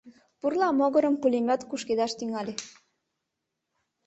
Пурла 0.39 0.69
могырым 0.79 1.15
пулемет 1.21 1.61
кушкедаш 1.69 2.11
тӱҥале. 2.17 2.53